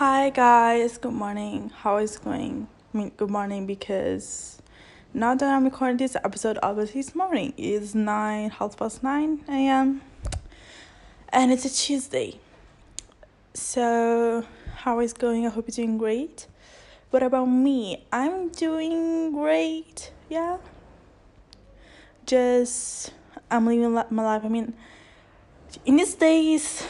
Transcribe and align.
Hi 0.00 0.30
guys, 0.30 0.96
good 0.96 1.12
morning. 1.12 1.70
How 1.76 1.98
is 1.98 2.16
it 2.16 2.24
going? 2.24 2.68
I 2.94 2.96
mean, 2.96 3.12
good 3.18 3.28
morning 3.28 3.66
because 3.66 4.56
now 5.12 5.34
that 5.34 5.46
I'm 5.46 5.64
recording 5.64 5.98
this 5.98 6.16
episode, 6.16 6.58
obviously 6.62 7.00
it's 7.00 7.14
morning. 7.14 7.52
It's 7.58 7.94
nine, 7.94 8.48
half 8.48 8.78
past 8.78 9.02
nine 9.02 9.44
a.m. 9.46 10.00
and 11.28 11.52
it's 11.52 11.66
a 11.66 11.68
Tuesday. 11.68 12.40
So, 13.52 14.46
how 14.74 15.00
is 15.00 15.12
going? 15.12 15.46
I 15.46 15.50
hope 15.50 15.68
you're 15.68 15.84
doing 15.84 15.98
great. 15.98 16.46
What 17.10 17.22
about 17.22 17.44
me? 17.44 18.06
I'm 18.10 18.48
doing 18.48 19.32
great. 19.32 20.12
Yeah. 20.30 20.56
Just 22.24 23.12
I'm 23.50 23.66
living 23.66 23.92
my 23.92 24.22
life. 24.22 24.46
I 24.46 24.48
mean, 24.48 24.72
in 25.84 25.98
these 25.98 26.14
days. 26.14 26.88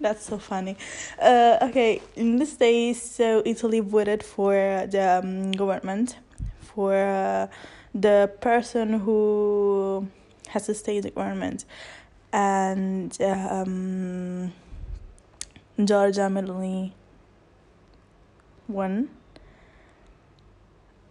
That's 0.00 0.24
so 0.24 0.38
funny. 0.38 0.78
Uh, 1.20 1.58
okay, 1.60 2.00
in 2.16 2.36
this 2.36 2.56
days, 2.56 3.02
so 3.02 3.42
Italy 3.44 3.80
voted 3.80 4.22
for 4.22 4.54
the 4.90 5.20
um, 5.22 5.52
government, 5.52 6.16
for 6.60 6.94
uh, 6.94 7.48
the 7.94 8.32
person 8.40 9.00
who 9.00 10.08
has 10.48 10.64
to 10.66 10.74
stay 10.74 11.00
the 11.00 11.10
government, 11.10 11.66
and 12.32 13.14
um, 13.20 14.54
Giorgia 15.78 16.30
Meloni 16.32 16.92
won. 18.68 19.10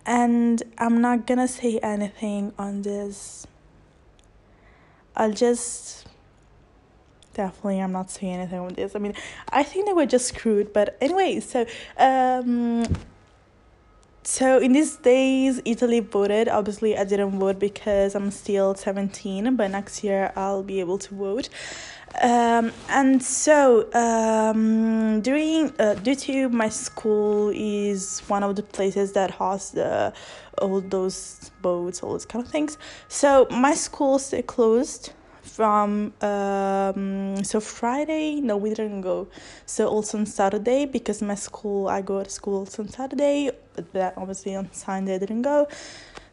And 0.04 0.64
I'm 0.80 1.00
not 1.00 1.28
gonna 1.28 1.48
say 1.48 1.78
anything 1.84 2.54
on 2.58 2.82
this. 2.82 3.46
I'll 5.16 5.34
just 5.34 6.08
definitely 7.34 7.80
i'm 7.80 7.92
not 7.92 8.10
saying 8.10 8.34
anything 8.36 8.64
with 8.66 8.76
this. 8.76 8.96
I 8.96 9.00
mean 9.00 9.14
i 9.52 9.64
think 9.64 9.86
they 9.86 9.94
were 9.94 10.06
just 10.06 10.28
screwed 10.28 10.74
but 10.74 10.98
anyway 11.02 11.40
so 11.40 11.66
um 11.98 12.86
so 14.24 14.60
in 14.60 14.74
these 14.74 14.98
days 14.98 15.62
italy 15.66 16.00
voted. 16.02 16.50
Obviously 16.50 16.98
i 16.98 17.04
didn't 17.04 17.40
vote 17.40 17.60
because 17.60 18.16
i'm 18.16 18.32
still 18.32 18.76
17 18.76 19.56
but 19.56 19.72
next 19.72 20.04
year 20.04 20.32
i'll 20.36 20.64
be 20.64 20.80
able 20.80 20.98
to 20.98 21.16
vote. 21.16 21.50
Um, 22.22 22.72
and 22.90 23.22
so 23.22 23.92
um, 23.94 25.22
during 25.22 25.72
uh, 25.80 25.94
due 25.94 26.16
to 26.16 26.50
my 26.50 26.70
school 26.70 27.52
is 27.54 28.22
one 28.28 28.44
of 28.44 28.56
the 28.56 28.64
places 28.64 29.14
that 29.14 29.32
hosts 29.32 29.72
the 29.72 30.12
all 30.58 30.82
those 30.82 31.52
boats 31.62 32.04
all 32.04 32.12
those 32.12 32.26
kind 32.26 32.44
of 32.44 32.52
things. 32.52 32.78
So 33.08 33.48
my 33.52 33.74
school 33.74 34.20
stay 34.20 34.42
closed 34.42 35.14
from 35.60 36.14
um, 36.22 37.44
so 37.44 37.60
Friday 37.60 38.40
no 38.40 38.56
we 38.56 38.70
didn't 38.70 39.02
go. 39.02 39.28
So 39.66 39.90
also 39.90 40.18
on 40.18 40.26
Saturday 40.26 40.86
because 40.86 41.22
my 41.22 41.36
school 41.36 41.90
I 41.90 42.00
go 42.02 42.24
to 42.24 42.30
school 42.30 42.66
on 42.80 42.88
Saturday 42.88 43.52
but 43.92 44.14
obviously 44.16 44.56
on 44.56 44.72
Sunday 44.72 45.16
I 45.16 45.18
didn't 45.18 45.42
go. 45.42 45.68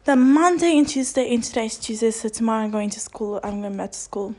Then 0.05 0.31
Monday 0.31 0.77
and 0.77 0.87
Tuesday 0.87 1.33
and 1.33 1.43
today's 1.43 1.75
Tuesday 1.77 2.11
so 2.11 2.29
tomorrow 2.29 2.63
I'm 2.63 2.71
going 2.71 2.89
to 2.91 3.01
school 3.01 3.41
I'm 3.43 3.59
going 3.59 3.75
back 3.75 3.91
to 3.91 3.97
school. 3.97 4.33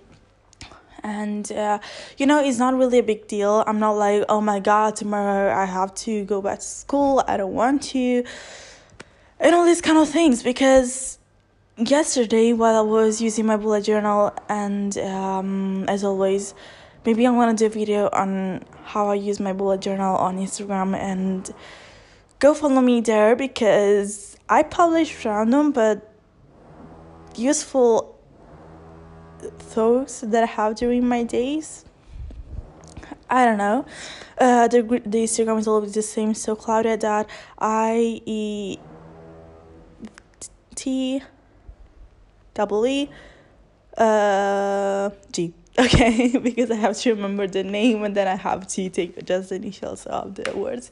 And 1.03 1.53
uh, 1.53 1.81
you 2.17 2.25
know 2.25 2.43
it's 2.43 2.59
not 2.59 2.73
really 2.73 3.01
a 3.01 3.03
big 3.03 3.29
deal. 3.29 3.65
I'm 3.67 3.81
not 3.81 3.93
like 3.93 4.25
oh 4.31 4.41
my 4.41 4.59
god 4.59 4.97
tomorrow 4.97 5.55
I 5.55 5.67
have 5.67 5.95
to 6.07 6.25
go 6.25 6.41
back 6.41 6.61
to 6.61 6.65
school 6.65 7.23
I 7.29 7.37
don't 7.37 7.53
want 7.53 7.83
to 7.93 8.25
and 9.39 9.55
all 9.55 9.67
these 9.67 9.83
kind 9.83 9.99
of 9.99 10.09
things 10.09 10.43
because 10.43 11.18
yesterday 11.79 12.53
while 12.53 12.77
I 12.77 12.81
was 12.81 13.21
using 13.21 13.47
my 13.47 13.57
bullet 13.57 13.85
journal 13.85 14.33
and 14.49 14.97
um, 14.99 15.85
as 15.89 16.03
always 16.03 16.55
maybe 17.07 17.25
I'm 17.27 17.35
gonna 17.35 17.55
do 17.55 17.67
a 17.67 17.69
video 17.69 18.09
on 18.13 18.65
how 18.85 19.09
I 19.09 19.15
use 19.15 19.39
my 19.39 19.53
bullet 19.53 19.81
journal 19.81 20.17
on 20.17 20.39
Instagram 20.39 20.97
and 20.97 21.49
go 22.41 22.55
follow 22.55 22.81
me 22.81 23.01
there 23.01 23.37
because 23.37 24.37
I 24.49 24.65
publish 24.65 25.25
random 25.25 25.73
but 25.73 26.13
useful 27.37 28.19
thoughts 29.59 30.21
that 30.23 30.43
I 30.43 30.47
have 30.47 30.75
during 30.75 31.07
my 31.07 31.23
days. 31.23 31.85
I 33.31 33.45
don't 33.45 33.59
know. 33.59 33.87
Uh, 34.39 34.69
the 34.69 34.83
the 34.83 35.25
Instagram 35.25 35.59
is 35.59 35.69
always 35.69 35.93
the 35.93 36.03
same, 36.03 36.35
so 36.35 36.57
Claudia 36.57 36.97
that 36.97 37.29
I 37.59 38.23
E 38.25 38.79
T 40.75 41.23
double 42.59 42.85
E 42.87 43.09
uh, 43.97 45.11
G. 45.33 45.55
Okay, 45.79 46.37
because 46.43 46.73
I 46.73 46.75
have 46.75 46.97
to 46.99 47.15
remember 47.15 47.47
the 47.47 47.63
name 47.63 48.03
and 48.03 48.17
then 48.17 48.27
I 48.27 48.35
have 48.35 48.67
to 48.67 48.91
take 48.91 49.25
just 49.25 49.51
the 49.51 49.55
initials 49.55 50.07
of 50.07 50.35
the 50.35 50.57
words. 50.57 50.91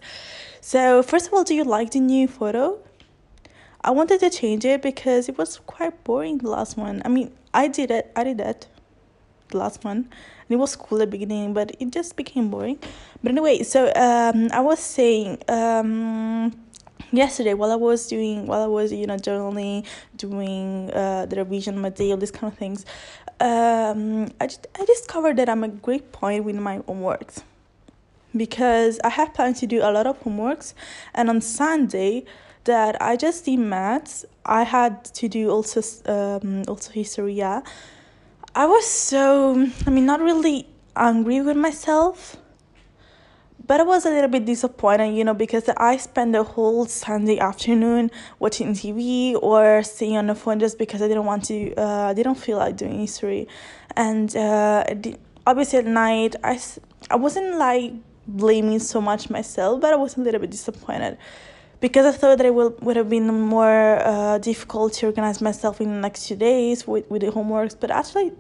So, 0.61 1.03
first 1.03 1.27
of 1.27 1.35
all, 1.35 1.43
do 1.43 1.57
you 1.57 1.65
like 1.65 1.91
the 1.91 1.99
new 1.99 2.29
photo? 2.29 2.79
I 3.81 3.91
wanted 3.91 4.21
to 4.21 4.31
change 4.31 4.65
it 4.65 4.83
because 4.83 5.29
it 5.29 5.37
was 5.39 5.59
quite 5.67 6.05
boring 6.05 6.39
the 6.39 6.51
last 6.51 6.77
one. 6.77 7.03
I 7.05 7.09
mean, 7.09 7.33
I 7.53 7.67
did 7.67 7.91
it, 7.91 8.13
I 8.15 8.23
did 8.23 8.39
that 8.39 8.69
the 9.49 9.59
last 9.59 9.85
one 9.85 9.97
and 9.97 10.51
it 10.51 10.57
was 10.57 10.77
cool 10.77 11.01
at 11.03 11.11
the 11.11 11.19
beginning 11.19 11.53
but 11.53 11.75
it 11.81 11.91
just 11.91 12.17
became 12.17 12.51
boring 12.51 12.79
but 13.23 13.31
anyway 13.31 13.63
so 13.63 13.87
um 13.95 14.49
i 14.53 14.61
was 14.61 14.79
saying 14.79 15.39
um 15.49 16.53
yesterday 17.13 17.55
while 17.55 17.71
I 17.71 17.77
was 17.77 18.07
doing 18.07 18.47
while 18.47 18.63
I 18.63 18.67
was 18.67 18.93
you 18.93 19.07
know 19.07 19.17
journaling, 19.17 19.85
doing 20.17 20.91
uh, 20.93 21.27
the 21.27 21.37
revision 21.37 21.79
my 21.79 21.91
day 21.91 22.11
all 22.11 22.17
these 22.17 22.31
kind 22.31 22.53
of 22.53 22.59
things, 22.59 22.85
um, 23.41 24.29
I 24.41 24.47
just 24.47 24.67
I 24.79 24.85
discovered 24.85 25.37
that 25.37 25.49
I'm 25.49 25.65
a 25.65 25.69
great 25.69 26.13
point 26.13 26.45
with 26.45 26.57
my 26.57 26.79
homeworks 26.81 27.43
because 28.37 29.01
I 29.03 29.11
have 29.11 29.35
planned 29.35 29.57
to 29.57 29.67
do 29.67 29.81
a 29.83 29.91
lot 29.91 30.07
of 30.07 30.21
homeworks, 30.23 30.75
and 31.15 31.31
on 31.31 31.41
Sunday 31.41 32.25
that 32.65 33.01
I 33.01 33.17
just 33.17 33.45
did 33.45 33.59
maths. 33.59 34.25
I 34.45 34.63
had 34.63 35.05
to 35.05 35.29
do 35.29 35.51
also 35.51 35.81
um, 36.07 36.65
also 36.69 36.93
history. 36.93 37.35
Yeah, 37.35 37.63
I 38.55 38.67
was 38.67 38.87
so 38.87 39.69
I 39.87 39.91
mean 39.91 40.07
not 40.07 40.21
really 40.21 40.69
angry 40.95 41.41
with 41.41 41.57
myself 41.57 42.37
but 43.67 43.81
I 43.81 43.83
was 43.83 44.07
a 44.07 44.11
little 44.11 44.31
bit 44.31 44.45
disappointed, 44.45 45.15
you 45.15 45.25
know, 45.25 45.35
because 45.35 45.69
I 45.77 45.97
spent 45.97 46.33
the 46.33 46.45
whole 46.45 46.87
Sunday 46.87 47.39
afternoon 47.39 48.11
watching 48.39 48.73
TV 48.73 49.35
or 49.43 49.83
staying 49.83 50.17
on 50.17 50.29
the 50.29 50.35
phone 50.35 50.61
just 50.61 50.79
because 50.79 51.03
I 51.03 51.09
didn't 51.09 51.25
want 51.25 51.45
to, 51.47 51.75
uh, 51.75 52.11
I 52.11 52.15
didn't 52.15 52.37
feel 52.37 52.59
like 52.59 52.77
doing 52.77 53.01
history. 53.01 53.49
And 53.97 54.35
uh, 54.37 54.85
obviously 55.47 55.81
at 55.81 55.87
night, 55.87 56.37
I, 56.45 56.61
I 57.11 57.17
wasn't 57.17 57.59
like 57.59 57.93
blaming 58.29 58.79
so 58.79 59.01
much 59.01 59.31
myself, 59.31 59.81
but 59.81 59.93
I 59.93 59.97
was 59.97 60.17
a 60.17 60.21
little 60.21 60.41
bit 60.41 60.51
disappointed 60.51 61.19
because 61.81 62.07
I 62.07 62.13
thought 62.13 62.39
that 62.39 62.47
it 62.47 62.55
would, 62.55 62.81
would 62.83 62.97
have 62.97 63.11
been 63.11 63.27
more 63.27 64.01
uh, 64.05 64.39
difficult 64.39 64.93
to 64.95 65.07
organize 65.07 65.41
myself 65.41 65.81
in 65.81 65.89
the 65.89 66.01
next 66.01 66.29
two 66.29 66.37
days 66.37 66.87
with, 66.87 67.09
with 67.11 67.23
the 67.23 67.29
homeworks, 67.29 67.77
but 67.79 67.91
actually 67.91 68.33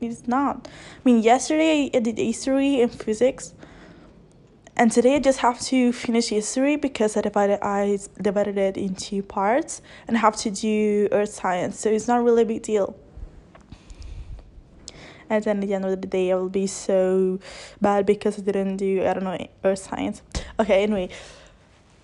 it's 0.00 0.28
not. 0.28 0.68
I 0.68 1.00
mean, 1.04 1.22
yesterday 1.22 1.90
I 1.92 1.98
did 1.98 2.18
history 2.18 2.80
and 2.80 2.92
physics 2.92 3.54
and 4.78 4.92
today 4.92 5.16
I 5.16 5.18
just 5.18 5.40
have 5.40 5.60
to 5.72 5.92
finish 5.92 6.28
history 6.28 6.76
because 6.76 7.16
I 7.16 7.20
divided 7.20 7.58
I 7.62 7.98
divided 8.22 8.56
it 8.56 8.76
into 8.76 9.22
parts 9.22 9.82
and 10.06 10.16
have 10.16 10.36
to 10.36 10.50
do 10.50 11.08
earth 11.10 11.34
science. 11.34 11.80
So 11.80 11.90
it's 11.90 12.06
not 12.06 12.22
really 12.22 12.42
a 12.42 12.46
big 12.46 12.62
deal. 12.62 12.96
And 15.28 15.44
then 15.44 15.58
at 15.58 15.66
the 15.66 15.74
end 15.74 15.84
of 15.84 16.00
the 16.00 16.06
day 16.06 16.30
I 16.30 16.36
will 16.36 16.48
be 16.48 16.68
so 16.68 17.40
bad 17.80 18.06
because 18.06 18.38
I 18.38 18.42
didn't 18.42 18.76
do 18.76 19.04
I 19.04 19.14
don't 19.14 19.24
know 19.24 19.48
earth 19.64 19.80
science. 19.80 20.22
Okay, 20.60 20.84
anyway. 20.84 21.08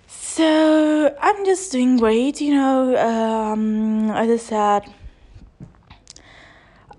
So 0.08 1.16
I'm 1.20 1.44
just 1.44 1.70
doing 1.70 1.96
great, 1.96 2.40
you 2.40 2.54
know. 2.54 2.96
Um, 2.96 4.10
as 4.10 4.28
I 4.28 4.36
said, 4.36 4.94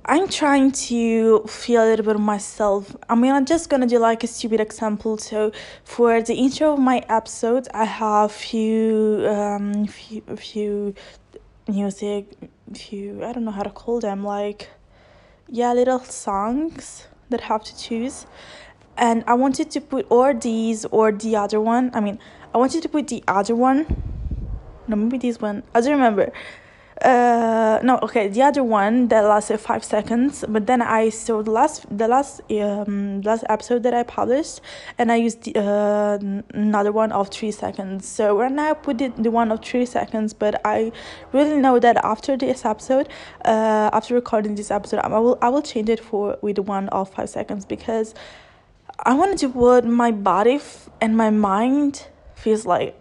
I'm 0.07 0.27
trying 0.27 0.71
to 0.89 1.39
feel 1.47 1.83
a 1.83 1.87
little 1.89 2.05
bit 2.05 2.15
of 2.15 2.21
myself. 2.21 2.95
I 3.09 3.15
mean, 3.15 3.31
I'm 3.31 3.45
just 3.45 3.71
gonna 3.71 3.87
do 3.87 3.97
like 3.97 4.23
a 4.23 4.27
stupid 4.27 4.59
example. 4.59 5.17
So, 5.17 5.51
for 5.83 6.21
the 6.21 6.35
intro 6.35 6.73
of 6.73 6.79
my 6.79 7.03
episode, 7.09 7.67
I 7.73 7.85
have 7.85 8.31
few, 8.31 9.25
um, 9.27 9.87
few, 9.87 10.21
few 10.37 10.93
music, 11.67 12.27
few. 12.75 13.23
I 13.25 13.33
don't 13.33 13.45
know 13.45 13.51
how 13.51 13.63
to 13.63 13.71
call 13.71 13.99
them. 13.99 14.23
Like, 14.23 14.69
yeah, 15.49 15.73
little 15.73 16.01
songs 16.01 17.07
that 17.31 17.41
I 17.41 17.45
have 17.45 17.63
to 17.63 17.75
choose, 17.75 18.27
and 18.97 19.23
I 19.25 19.33
wanted 19.33 19.71
to 19.71 19.81
put 19.81 20.05
or 20.11 20.35
these 20.35 20.85
or 20.85 21.13
the 21.13 21.35
other 21.35 21.59
one. 21.59 21.89
I 21.95 21.99
mean, 21.99 22.19
I 22.53 22.59
wanted 22.59 22.83
to 22.83 22.89
put 22.89 23.07
the 23.07 23.23
other 23.27 23.55
one. 23.55 23.87
No, 24.87 24.97
maybe 24.97 25.17
this 25.17 25.41
one. 25.41 25.63
I 25.73 25.81
don't 25.81 25.93
remember 25.93 26.31
uh 27.01 27.79
no 27.83 27.97
okay 28.01 28.29
the 28.29 28.41
other 28.41 28.63
one 28.63 29.09
that 29.09 29.21
lasted 29.21 29.57
five 29.59 29.83
seconds 29.83 30.45
but 30.47 30.65
then 30.65 30.81
i 30.81 31.09
saw 31.09 31.41
the 31.41 31.51
last 31.51 31.85
the 31.95 32.07
last 32.07 32.39
um 32.51 33.21
last 33.21 33.43
episode 33.49 33.83
that 33.83 33.93
i 33.93 34.01
published 34.01 34.61
and 34.97 35.11
i 35.11 35.15
used 35.15 35.43
the, 35.43 35.59
uh, 35.59 36.17
another 36.57 36.93
one 36.93 37.11
of 37.11 37.27
three 37.29 37.51
seconds 37.51 38.07
so 38.07 38.37
right 38.37 38.51
now 38.51 38.71
i 38.71 38.73
put 38.73 39.01
it 39.01 39.21
the 39.21 39.29
one 39.29 39.51
of 39.51 39.61
three 39.61 39.85
seconds 39.85 40.33
but 40.33 40.61
i 40.63 40.89
really 41.33 41.57
know 41.57 41.79
that 41.79 41.97
after 41.97 42.37
this 42.37 42.63
episode 42.63 43.09
uh 43.43 43.89
after 43.91 44.13
recording 44.13 44.55
this 44.55 44.71
episode 44.71 44.99
i 44.99 45.07
will 45.07 45.37
i 45.41 45.49
will 45.49 45.61
change 45.61 45.89
it 45.89 45.99
for 45.99 46.37
with 46.41 46.55
the 46.55 46.61
one 46.61 46.87
of 46.89 47.13
five 47.13 47.29
seconds 47.29 47.65
because 47.65 48.15
I 48.99 49.13
want 49.13 49.37
to 49.37 49.47
do 49.47 49.53
what 49.53 49.85
my 49.85 50.11
body 50.11 50.55
f- 50.55 50.89
and 51.01 51.17
my 51.17 51.29
mind 51.29 52.07
feels 52.35 52.65
like. 52.65 52.95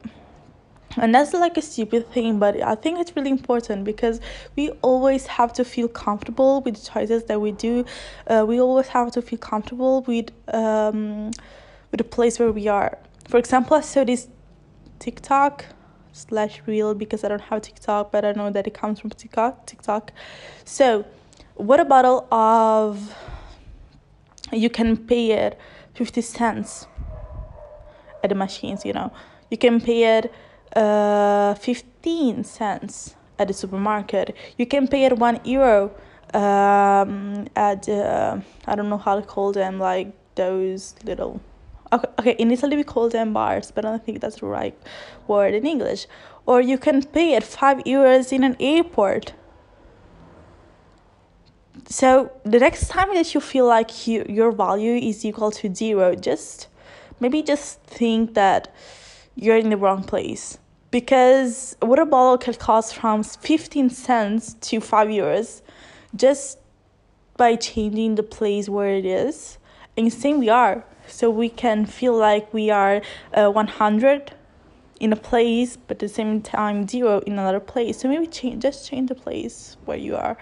And 0.96 1.14
that's 1.14 1.32
like 1.32 1.56
a 1.56 1.62
stupid 1.62 2.11
thing, 2.12 2.38
but 2.38 2.61
I 2.61 2.75
think 2.75 3.00
it's 3.00 3.17
really 3.17 3.31
important 3.31 3.85
because 3.85 4.20
we 4.56 4.70
always 4.82 5.26
have 5.26 5.52
to 5.55 5.64
feel 5.64 5.88
comfortable 5.88 6.61
with 6.61 6.76
the 6.76 6.91
choices 6.91 7.25
that 7.25 7.41
we 7.41 7.52
do. 7.52 7.85
Uh, 8.26 8.44
we 8.46 8.61
always 8.61 8.88
have 8.88 9.11
to 9.12 9.23
feel 9.23 9.38
comfortable 9.38 10.02
with 10.02 10.31
um, 10.52 11.32
with 11.91 11.99
the 11.99 12.05
place 12.05 12.38
where 12.38 12.52
we 12.52 12.69
are. 12.69 12.99
For 13.29 13.38
example, 13.38 13.76
I 13.76 13.81
saw 13.81 14.05
this 14.05 14.29
TikTok 14.99 15.67
slash 16.12 16.62
reel 16.67 16.94
because 16.94 17.25
I 17.25 17.29
don't 17.29 17.41
have 17.41 17.62
TikTok, 17.62 18.12
but 18.12 18.25
I 18.25 18.32
know 18.32 18.50
that 18.50 18.67
it 18.67 18.75
comes 18.75 19.00
from 19.00 19.11
TikTok. 19.11 19.67
TikTok. 19.67 20.12
So, 20.64 21.05
what 21.55 21.81
a 21.81 21.85
bottle 21.85 22.26
of 22.31 23.14
you 24.52 24.70
can 24.70 24.96
pay 24.96 25.32
it 25.32 25.58
50 25.94 26.20
cents 26.20 26.87
at 28.23 28.31
the 28.31 28.35
machines, 28.35 28.85
you 28.85 28.93
know. 28.93 29.12
You 29.50 29.58
can 29.58 29.81
pay 29.81 30.19
it 30.19 30.32
uh, 30.76 31.55
15 31.55 32.44
cents 32.44 33.17
at 33.38 33.49
the 33.49 33.55
supermarket. 33.55 34.37
You 34.59 34.67
can 34.67 34.88
pay 34.88 35.05
it 35.05 35.19
1 35.19 35.41
euro 35.44 35.91
um, 36.32 37.47
at, 37.56 37.88
uh, 37.88 38.41
I 38.67 38.75
don't 38.75 38.88
know 38.88 38.99
how 38.99 39.21
to 39.21 39.23
call 39.23 39.53
them, 39.53 39.79
like 39.79 40.12
those 40.35 40.94
little 41.05 41.41
okay, 41.93 42.09
okay 42.19 42.32
in 42.32 42.50
italy 42.50 42.76
we 42.76 42.85
call 42.85 43.09
them 43.09 43.32
bars 43.32 43.71
but 43.71 43.85
i 43.85 43.91
don't 43.91 44.05
think 44.05 44.21
that's 44.21 44.41
the 44.41 44.47
right 44.47 44.76
word 45.26 45.55
in 45.55 45.67
english. 45.67 46.06
Or 46.47 46.61
you 46.61 46.77
can 46.77 47.03
pay 47.03 47.35
it 47.35 47.43
five 47.43 47.79
euros 47.85 48.31
in 48.31 48.44
an 48.44 48.55
airport. 48.61 49.32
So 51.88 52.31
the 52.44 52.59
next 52.59 52.88
time 52.88 53.09
that 53.15 53.32
you 53.32 53.41
feel 53.41 53.67
like 53.67 54.06
you, 54.06 54.27
your 54.29 54.53
value 54.53 54.97
is 54.97 55.25
equal 55.25 55.50
to 55.53 55.75
zero 55.75 56.15
just 56.15 56.69
maybe 57.19 57.43
just 57.43 57.81
think 57.85 58.35
that 58.35 58.75
you're 59.35 59.56
in 59.56 59.70
the 59.70 59.79
wrong 59.79 60.03
place 60.05 60.59
because 60.94 61.76
a 61.82 61.87
water 61.87 62.05
bottle 62.05 62.38
can 62.38 62.55
cost 62.55 62.94
from 62.94 63.25
15 63.25 63.91
cents 63.91 64.55
to 64.61 64.81
5 64.81 65.08
euros 65.08 65.61
just 66.14 66.58
by 67.37 67.56
changing 67.56 68.14
the 68.14 68.23
place 68.23 68.69
where 68.69 68.94
it 68.94 69.05
is. 69.05 69.58
And 69.96 70.12
same 70.12 70.38
we 70.38 70.49
are. 70.49 70.85
So 71.08 71.31
we 71.31 71.49
can 71.49 71.85
feel 71.85 72.17
like 72.17 72.55
we 72.55 72.70
are 72.70 73.02
uh, 73.32 73.50
100 73.50 74.35
in 75.00 75.12
a 75.12 75.17
place 75.17 75.76
but 75.76 75.96
at 75.96 75.99
the 75.99 76.08
same 76.08 76.41
time 76.41 76.87
zero 76.87 77.19
in 77.26 77.32
another 77.32 77.58
place. 77.58 77.99
So 77.99 78.08
maybe 78.08 78.29
change 78.29 78.62
just 78.62 78.88
change 78.88 79.08
the 79.08 79.17
place 79.17 79.76
where 79.87 79.99
you 79.99 80.14
are. 80.14 80.37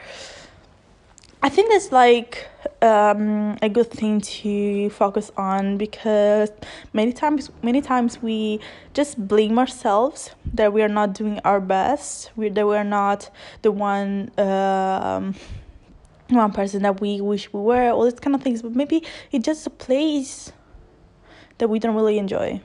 I 1.43 1.49
think 1.49 1.71
that's 1.71 1.93
like 1.93 2.47
um, 2.83 3.57
a 3.63 3.69
good 3.69 3.91
thing 3.91 4.21
to 4.21 4.91
focus 4.91 5.31
on 5.37 5.79
because 5.79 6.51
many 6.93 7.13
times 7.13 7.51
many 7.63 7.81
times 7.81 8.21
we 8.21 8.61
just 8.93 9.27
blame 9.29 9.59
ourselves 9.59 10.31
that 10.53 10.73
we 10.73 10.83
are 10.83 10.89
not 10.89 11.13
doing 11.15 11.39
our 11.45 11.61
best 11.61 12.31
we 12.37 12.49
that 12.49 12.67
we're 12.67 12.83
not 12.83 13.31
the 13.63 13.71
one 13.71 14.31
um, 14.39 15.35
one 16.35 16.53
person 16.53 16.83
that 16.83 17.01
we 17.01 17.21
wish 17.21 17.53
we 17.53 17.61
were, 17.61 17.91
all 17.91 18.05
these 18.05 18.19
kind 18.19 18.35
of 18.35 18.43
things. 18.43 18.63
But 18.63 18.75
maybe 18.75 19.05
it's 19.31 19.45
just 19.45 19.67
a 19.67 19.71
place 19.71 20.53
that 21.59 21.69
we 21.69 21.79
don't 21.79 21.95
really 21.95 22.19
enjoy. 22.19 22.61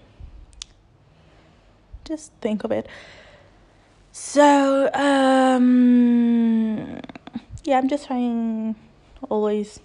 Just 2.06 2.32
think 2.42 2.64
of 2.64 2.72
it. 2.72 2.88
So, 4.12 4.92
um, 4.94 5.58
yeah, 7.64 7.78
I'm 7.78 7.88
just 7.88 8.08
trying 8.08 8.76
always 9.30 9.80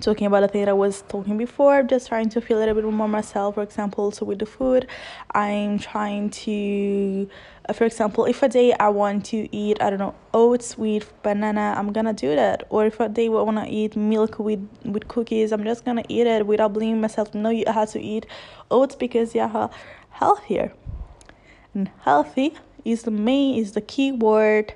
talking 0.00 0.26
about 0.26 0.40
the 0.40 0.48
thing 0.48 0.62
that 0.62 0.68
I 0.68 0.74
was 0.74 1.02
talking 1.08 1.36
before, 1.36 1.82
just 1.82 2.08
trying 2.08 2.28
to 2.30 2.40
feel 2.40 2.58
a 2.58 2.60
little 2.60 2.74
bit 2.74 2.84
more 2.84 3.08
myself. 3.08 3.56
For 3.56 3.62
example, 3.62 4.10
so 4.10 4.24
with 4.24 4.38
the 4.38 4.46
food, 4.46 4.86
I'm 5.32 5.78
trying 5.78 6.30
to, 6.30 7.28
uh, 7.68 7.72
for 7.72 7.84
example, 7.84 8.24
if 8.26 8.42
a 8.42 8.48
day 8.48 8.72
I 8.74 8.88
want 8.88 9.26
to 9.26 9.54
eat, 9.54 9.82
I 9.82 9.90
don't 9.90 9.98
know, 9.98 10.14
oats 10.32 10.78
with 10.78 11.12
banana, 11.22 11.74
I'm 11.76 11.92
gonna 11.92 12.12
do 12.12 12.34
that. 12.34 12.64
Or 12.70 12.86
if 12.86 13.00
a 13.00 13.08
day 13.08 13.26
I 13.26 13.30
wanna 13.30 13.66
eat 13.68 13.96
milk 13.96 14.38
with 14.38 14.66
with 14.84 15.08
cookies, 15.08 15.52
I'm 15.52 15.64
just 15.64 15.84
gonna 15.84 16.04
eat 16.08 16.26
it 16.26 16.46
without 16.46 16.72
blaming 16.72 17.00
myself. 17.00 17.34
No, 17.34 17.50
you 17.50 17.64
have 17.66 17.90
to 17.90 18.00
eat 18.00 18.26
oats 18.70 18.94
because 18.94 19.34
yeah, 19.34 19.68
healthier 20.10 20.72
and 21.74 21.90
healthy 22.00 22.56
is 22.84 23.02
the 23.02 23.10
main 23.10 23.58
is 23.58 23.72
the 23.72 23.80
key 23.80 24.12
word 24.12 24.74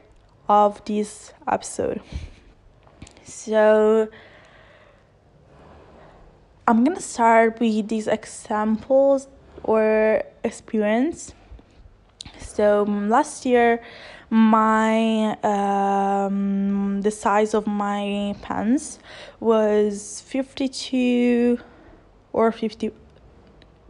of 0.49 0.85
this 0.85 1.33
episode. 1.49 2.01
So 3.25 4.09
I'm 6.67 6.85
gonna 6.85 7.01
start 7.01 7.59
with 7.61 7.89
these 7.89 8.07
examples 8.07 9.29
or 9.65 10.23
experience. 10.45 11.35
So 12.39 12.85
last 12.85 13.45
year, 13.45 13.83
my 14.31 15.37
um, 15.43 17.03
the 17.03 17.11
size 17.11 17.55
of 17.55 17.67
my 17.67 18.35
pants 18.43 18.99
was 19.41 20.23
52 20.23 21.59
or 22.33 22.53
50 22.53 22.93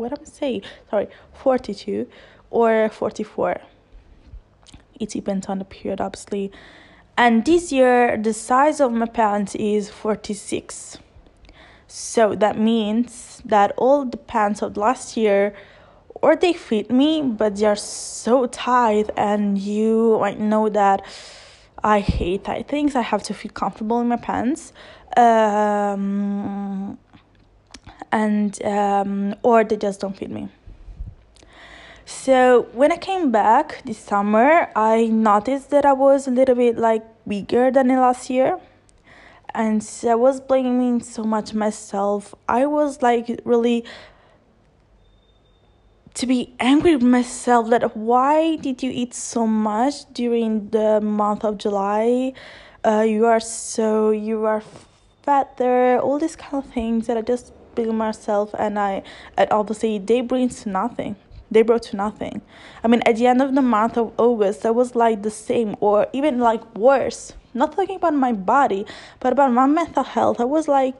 what 0.02 0.18
I'm 0.18 0.24
saying? 0.24 0.62
Sorry, 0.90 1.08
42 1.34 2.08
or 2.50 2.88
44. 2.88 3.60
It 4.98 5.10
depends 5.10 5.46
on 5.46 5.58
the 5.58 5.64
period, 5.64 6.00
obviously. 6.00 6.50
And 7.16 7.44
this 7.44 7.72
year, 7.72 8.16
the 8.16 8.32
size 8.32 8.80
of 8.80 8.92
my 8.92 9.06
pants 9.06 9.54
is 9.54 9.90
46. 9.90 10.98
So 11.94 12.34
that 12.36 12.58
means 12.58 13.42
that 13.44 13.72
all 13.76 14.06
the 14.06 14.16
pants 14.16 14.62
of 14.62 14.78
last 14.78 15.14
year 15.14 15.52
or 16.14 16.34
they 16.34 16.54
fit 16.54 16.90
me 16.90 17.20
but 17.20 17.56
they 17.56 17.66
are 17.66 17.76
so 17.76 18.46
tight 18.46 19.10
and 19.14 19.58
you 19.58 20.16
might 20.18 20.40
know 20.40 20.70
that 20.70 21.04
I 21.84 22.00
hate 22.00 22.44
tight 22.44 22.66
things. 22.66 22.96
I 22.96 23.02
have 23.02 23.22
to 23.24 23.34
feel 23.34 23.52
comfortable 23.52 24.00
in 24.00 24.08
my 24.08 24.16
pants. 24.16 24.72
Um, 25.18 26.98
and 28.10 28.62
um, 28.64 29.34
or 29.42 29.62
they 29.62 29.76
just 29.76 30.00
don't 30.00 30.16
fit 30.16 30.30
me. 30.30 30.48
So 32.06 32.68
when 32.72 32.90
I 32.90 32.96
came 32.96 33.30
back 33.30 33.82
this 33.84 33.98
summer, 33.98 34.70
I 34.74 35.08
noticed 35.08 35.68
that 35.70 35.84
I 35.84 35.92
was 35.92 36.26
a 36.26 36.30
little 36.30 36.54
bit 36.54 36.78
like 36.78 37.04
bigger 37.28 37.70
than 37.70 37.88
last 37.88 38.30
year 38.30 38.58
and 39.54 39.86
I 40.06 40.14
was 40.14 40.40
blaming 40.40 41.02
so 41.02 41.24
much 41.24 41.54
myself. 41.54 42.34
I 42.48 42.66
was 42.66 43.02
like 43.02 43.40
really 43.44 43.84
to 46.14 46.26
be 46.26 46.54
angry 46.60 46.94
with 46.94 47.04
myself 47.04 47.70
that 47.70 47.96
why 47.96 48.56
did 48.56 48.82
you 48.82 48.90
eat 48.90 49.14
so 49.14 49.46
much 49.46 50.12
during 50.12 50.68
the 50.70 51.00
month 51.00 51.44
of 51.44 51.58
July? 51.58 52.32
Uh, 52.84 53.04
you 53.08 53.26
are 53.26 53.40
so 53.40 54.10
you 54.10 54.44
are 54.44 54.62
fat 55.22 55.56
there. 55.56 56.00
All 56.00 56.18
these 56.18 56.36
kind 56.36 56.64
of 56.64 56.70
things 56.72 57.06
that 57.06 57.16
I 57.16 57.22
just 57.22 57.52
blame 57.74 57.96
myself, 57.96 58.54
and 58.58 58.78
I 58.78 59.02
and 59.36 59.50
obviously 59.50 59.98
they 59.98 60.20
bring 60.20 60.48
to 60.48 60.68
nothing. 60.68 61.16
They 61.50 61.62
brought 61.62 61.82
to 61.84 61.96
nothing. 61.96 62.40
I 62.82 62.88
mean, 62.88 63.02
at 63.04 63.16
the 63.16 63.26
end 63.26 63.42
of 63.42 63.54
the 63.54 63.62
month 63.62 63.98
of 63.98 64.12
August, 64.18 64.64
I 64.64 64.70
was 64.70 64.94
like 64.94 65.22
the 65.22 65.30
same 65.30 65.76
or 65.80 66.06
even 66.14 66.38
like 66.38 66.62
worse 66.74 67.34
not 67.54 67.72
talking 67.72 67.96
about 67.96 68.14
my 68.14 68.32
body, 68.32 68.86
but 69.20 69.32
about 69.32 69.52
my 69.52 69.66
mental 69.66 70.04
health. 70.04 70.40
I 70.40 70.44
was 70.44 70.68
like, 70.68 70.94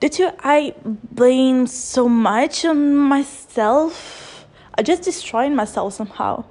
did 0.00 0.18
you? 0.18 0.30
I 0.40 0.74
blame 0.84 1.66
so 1.66 2.08
much 2.08 2.64
on 2.64 2.96
myself. 2.96 4.46
I 4.74 4.82
just 4.82 5.02
destroyed 5.02 5.52
myself 5.52 5.94
somehow. 5.94 6.44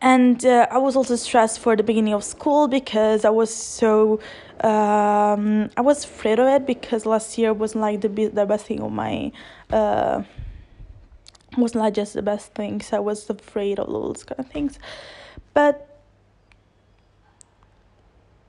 And 0.00 0.44
uh, 0.44 0.66
I 0.70 0.78
was 0.78 0.94
also 0.94 1.16
stressed 1.16 1.58
for 1.58 1.74
the 1.74 1.82
beginning 1.82 2.14
of 2.14 2.22
school 2.22 2.68
because 2.68 3.24
I 3.24 3.30
was 3.30 3.52
so 3.52 4.20
um, 4.60 5.70
I 5.76 5.80
was 5.80 6.04
afraid 6.04 6.38
of 6.38 6.46
it 6.46 6.66
because 6.66 7.06
last 7.06 7.38
year 7.38 7.52
wasn't 7.52 7.82
like 7.82 8.00
the 8.02 8.08
the 8.08 8.46
best 8.46 8.66
thing 8.66 8.80
of 8.80 8.92
my 8.92 9.32
uh, 9.70 10.22
wasn't 11.56 11.84
like 11.84 11.94
just 11.94 12.14
the 12.14 12.22
best 12.22 12.54
things. 12.54 12.92
I 12.92 12.98
was 12.98 13.28
afraid 13.30 13.78
of 13.78 13.88
all 13.88 14.08
those 14.08 14.24
kind 14.24 14.40
of 14.40 14.48
things, 14.48 14.78
but 15.54 15.87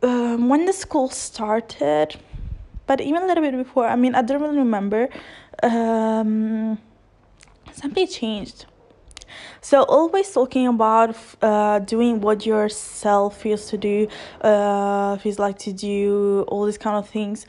um, 0.01 0.49
when 0.49 0.65
the 0.65 0.73
school 0.73 1.09
started, 1.09 2.15
but 2.87 3.01
even 3.01 3.23
a 3.23 3.27
little 3.27 3.43
bit 3.43 3.55
before, 3.55 3.87
I 3.87 3.95
mean, 3.95 4.15
I 4.15 4.21
don't 4.21 4.41
really 4.41 4.57
remember, 4.57 5.09
um, 5.63 6.77
something 7.73 8.07
changed. 8.07 8.65
So 9.61 9.83
always 9.83 10.31
talking 10.31 10.67
about 10.67 11.15
uh, 11.41 11.79
doing 11.79 12.21
what 12.21 12.45
yourself 12.45 13.41
feels 13.41 13.67
to 13.67 13.77
do, 13.77 14.07
uh, 14.41 15.17
feels 15.17 15.37
like 15.37 15.59
to 15.59 15.73
do, 15.73 16.45
all 16.47 16.65
these 16.65 16.77
kind 16.77 16.95
of 16.95 17.09
things. 17.09 17.45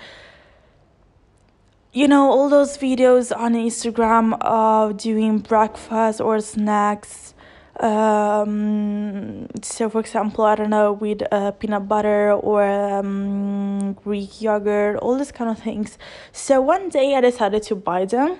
You 1.92 2.07
know, 2.07 2.30
all 2.30 2.49
those 2.49 2.76
videos 2.78 3.37
on 3.37 3.54
Instagram 3.54 4.37
of 4.42 4.97
doing 4.97 5.38
breakfast 5.38 6.21
or 6.21 6.40
snacks 6.40 7.35
Um, 7.81 9.47
so, 9.63 9.89
for 9.89 10.01
example, 10.01 10.45
I 10.45 10.55
don't 10.55 10.69
know, 10.69 10.93
with 10.93 11.23
uh, 11.33 11.53
peanut 11.53 11.89
butter 11.89 12.33
or 12.33 12.63
um, 12.63 13.95
Greek 13.95 14.43
yogurt, 14.43 14.97
all 14.99 15.17
these 15.17 15.33
kind 15.33 15.51
of 15.51 15.59
things. 15.59 15.97
So 16.31 16.61
one 16.61 16.91
day 16.91 17.15
I 17.15 17.23
decided 17.23 17.63
to 17.65 17.75
buy 17.75 18.05
them 18.05 18.39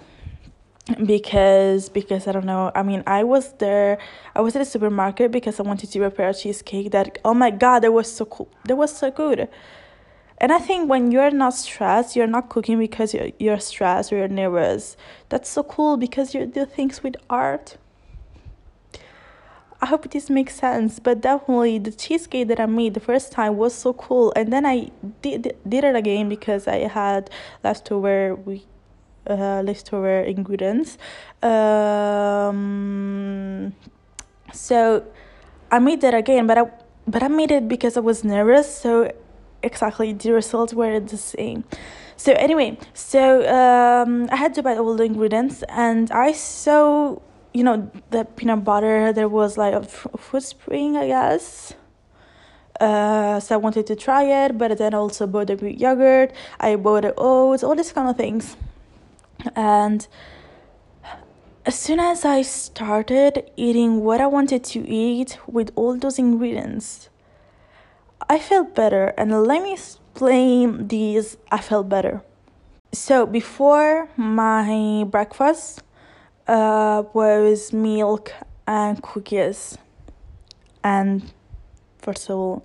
because 1.05 1.89
because 1.89 2.27
I 2.29 2.33
don't 2.33 2.45
know. 2.45 2.71
I 2.75 2.83
mean, 2.83 3.03
I 3.07 3.25
was 3.25 3.55
there. 3.55 3.99
I 4.35 4.41
was 4.43 4.55
at 4.57 4.59
the 4.61 4.65
supermarket 4.67 5.31
because 5.31 5.59
I 5.59 5.63
wanted 5.63 5.91
to 5.91 5.99
prepare 5.99 6.29
a 6.29 6.35
cheesecake. 6.35 6.91
That 6.91 7.19
oh 7.25 7.35
my 7.35 7.51
god, 7.51 7.81
that 7.81 7.93
was 7.93 8.13
so 8.13 8.27
cool. 8.27 8.49
That 8.67 8.77
was 8.77 8.95
so 8.95 9.11
good. 9.11 9.49
And 10.39 10.53
I 10.53 10.59
think 10.59 10.89
when 10.89 11.13
you're 11.13 11.31
not 11.31 11.55
stressed, 11.55 12.17
you're 12.17 12.27
not 12.27 12.49
cooking 12.49 12.79
because 12.79 13.13
you're, 13.13 13.29
you're 13.39 13.61
stressed 13.61 14.11
or 14.11 14.17
you're 14.17 14.29
nervous. 14.29 14.97
That's 15.29 15.51
so 15.51 15.63
cool 15.63 15.99
because 15.99 16.35
you 16.35 16.47
do 16.47 16.65
things 16.65 17.03
with 17.03 17.17
art. 17.29 17.77
I 19.83 19.87
hope 19.87 20.11
this 20.11 20.29
makes 20.29 20.57
sense, 20.57 20.99
but 20.99 21.23
definitely 21.23 21.79
the 21.79 21.91
cheesecake 21.91 22.49
that 22.49 22.61
I 22.61 22.67
made 22.67 22.93
the 22.93 23.01
first 23.01 23.33
time 23.33 23.57
was 23.57 23.75
so 23.75 23.95
cool, 23.95 24.31
and 24.37 24.53
then 24.53 24.67
I 24.67 24.91
did 25.23 25.57
did 25.67 25.85
it 25.85 25.97
again 25.97 26.29
because 26.29 26.69
I 26.69 26.87
had 26.89 27.31
leftover 27.65 28.35
we 28.35 28.67
uh, 29.27 29.63
leftover 29.65 30.21
ingredients. 30.21 30.99
Um, 31.43 32.53
so 34.53 35.03
I 35.71 35.79
made 35.79 36.03
that 36.03 36.13
again, 36.15 36.47
but 36.47 36.59
I 36.59 36.65
but 37.07 37.23
I 37.23 37.29
made 37.29 37.51
it 37.51 37.67
because 37.67 37.97
I 37.97 38.01
was 38.01 38.23
nervous. 38.23 38.75
So 38.75 39.11
exactly 39.63 40.13
the 40.13 40.33
results 40.33 40.75
were 40.75 41.01
the 41.01 41.17
same. 41.17 41.65
So 42.17 42.33
anyway, 42.33 42.77
so 42.93 43.49
um, 43.49 44.29
I 44.31 44.37
had 44.37 44.53
to 44.55 44.63
buy 44.63 44.77
all 44.77 44.95
the 44.95 45.05
ingredients, 45.05 45.63
and 45.71 46.11
I 46.11 46.33
saw 46.33 47.17
you 47.53 47.65
know 47.65 47.91
the 48.11 48.25
peanut 48.25 48.65
butter. 48.65 49.13
There 49.13 49.29
was 49.29 49.57
like 49.59 49.75
a 49.75 49.81
Foodspring, 49.81 50.97
I 50.97 51.07
guess. 51.09 51.75
Uh, 52.81 53.39
so 53.41 53.55
I 53.55 53.59
wanted 53.59 53.87
to 53.89 53.97
try 53.97 54.25
it, 54.45 54.57
but 54.57 54.79
then 54.79 54.95
also 54.95 55.27
bought 55.27 55.49
the 55.49 55.57
Greek 55.57 55.79
yogurt. 55.79 56.33
I 56.59 56.77
bought 56.77 57.03
the 57.03 57.15
oats, 57.17 57.63
all 57.63 57.75
these 57.75 57.93
kind 57.93 58.09
of 58.09 58.17
things. 58.17 58.57
And 59.55 60.07
as 61.67 61.79
soon 61.79 62.01
as 62.01 62.25
I 62.25 62.41
started 62.43 63.51
eating 63.57 64.03
what 64.03 64.21
I 64.21 64.27
wanted 64.27 64.65
to 64.65 64.89
eat 64.89 65.39
with 65.47 65.73
all 65.77 65.97
those 65.99 66.19
ingredients, 66.19 67.11
I 68.29 68.39
felt 68.39 68.75
better. 68.75 69.13
And 69.19 69.43
let 69.43 69.63
me 69.63 69.75
explain 69.75 70.89
these 70.89 71.37
I 71.51 71.59
felt 71.59 71.89
better. 71.89 72.23
So 72.93 73.27
before 73.27 74.09
my 74.17 75.05
breakfast 75.05 75.83
uh, 76.51 77.05
was 77.13 77.73
milk 77.73 78.33
and 78.67 79.01
cookies. 79.03 79.79
And 80.83 81.33
first 81.99 82.29
of 82.29 82.37
all, 82.37 82.65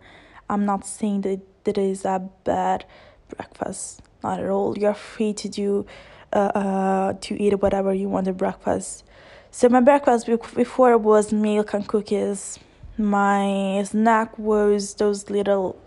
I'm 0.50 0.66
not 0.66 0.86
saying 0.88 1.22
that 1.22 1.42
that 1.66 1.78
is 1.78 2.04
a 2.04 2.28
bad 2.44 2.86
breakfast. 3.30 4.02
Not 4.24 4.40
at 4.40 4.50
all. 4.50 4.76
You're 4.76 4.96
free 4.96 5.34
to 5.34 5.50
do 5.50 5.86
uh, 6.34 6.52
uh, 6.56 7.14
to 7.22 7.42
eat 7.42 7.62
whatever 7.62 7.94
you 7.94 8.10
want 8.10 8.28
at 8.28 8.38
breakfast. 8.38 9.04
So 9.52 9.70
my 9.70 9.82
breakfast 9.82 10.26
before 10.56 10.98
was 10.98 11.32
milk 11.32 11.74
and 11.74 11.88
cookies. 11.88 12.60
My 12.98 13.84
snack 13.86 14.38
was 14.40 14.96
those 14.96 15.30
little 15.30 15.80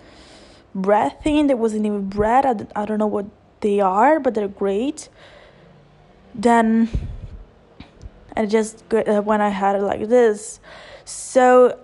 bread 0.72 1.20
thing. 1.22 1.48
There 1.48 1.56
wasn't 1.56 1.84
even 1.84 2.08
bread. 2.08 2.46
I, 2.46 2.82
I 2.82 2.84
don't 2.84 2.98
know 2.98 3.08
what 3.08 3.26
they 3.60 3.80
are, 3.80 4.20
but 4.20 4.34
they're 4.34 4.46
great. 4.46 5.08
Then 6.34 6.88
I 8.38 8.46
just 8.46 8.84
uh, 8.94 9.20
when 9.20 9.40
I 9.40 9.48
had 9.48 9.74
it 9.76 9.82
like 9.82 10.08
this. 10.08 10.60
So 11.04 11.76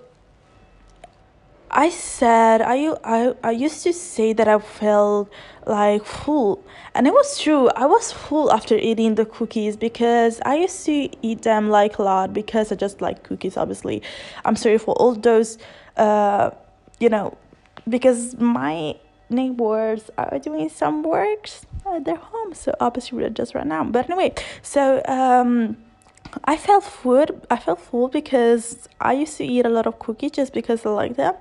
I 1.69 1.91
said 1.91 2.63
I 2.63 2.95
I 3.03 3.35
I 3.43 3.51
used 3.51 3.83
to 3.83 3.93
say 3.93 4.33
that 4.35 4.47
I 4.47 4.61
felt 4.61 5.29
like 5.67 6.05
full, 6.05 6.63
and 6.95 7.09
it 7.09 7.13
was 7.13 7.41
true. 7.41 7.69
I 7.71 7.87
was 7.87 8.13
full 8.13 8.53
after 8.53 8.77
eating 8.77 9.17
the 9.17 9.25
cookies 9.25 9.77
because 9.77 10.41
I 10.47 10.55
used 10.59 10.87
to 10.87 11.11
eat 11.23 11.43
them 11.43 11.71
like 11.71 11.99
a 11.99 12.03
lot 12.05 12.33
because 12.33 12.71
I 12.71 12.77
just 12.77 13.01
like 13.01 13.25
cookies. 13.25 13.57
Obviously, 13.57 14.01
I'm 14.45 14.55
sorry 14.55 14.79
for 14.79 14.95
all 14.95 15.15
those, 15.17 15.59
uh, 15.97 16.51
you 17.01 17.09
know, 17.09 17.37
because 17.89 18.37
my 18.39 18.95
neighbors 19.29 20.09
are 20.17 20.39
doing 20.39 20.69
some 20.69 21.03
works 21.03 21.67
at 21.85 22.05
their 22.05 22.17
home, 22.17 22.55
so 22.55 22.73
obviously 22.79 23.19
we're 23.19 23.31
just 23.31 23.57
right 23.57 23.67
now. 23.67 23.83
But 23.83 24.09
anyway, 24.09 24.35
so 24.63 25.03
um 25.09 25.77
I 26.45 26.57
felt 26.57 26.85
full. 26.85 27.27
I 27.51 27.57
felt 27.57 27.81
full 27.81 28.09
because 28.09 28.89
I 29.01 29.13
used 29.13 29.37
to 29.39 29.45
eat 29.45 29.65
a 29.65 29.69
lot 29.69 29.87
of 29.87 29.99
cookies 29.99 30.33
just 30.33 30.53
because 30.53 30.85
I 30.85 30.91
like 30.91 31.17
them, 31.17 31.35